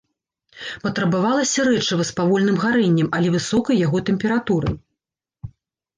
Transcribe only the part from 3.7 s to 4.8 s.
яго тэмпературай.